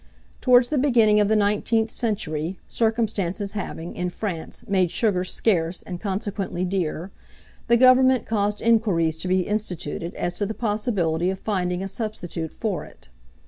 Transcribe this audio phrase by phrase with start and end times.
[0.41, 6.01] Towards the beginning of the 19th century, circumstances having, in France, made sugar scarce, and
[6.01, 7.11] consequently dear,
[7.67, 12.51] the government caused inquiries to be instituted as to the possibility of finding a substitute
[12.51, 13.09] for it.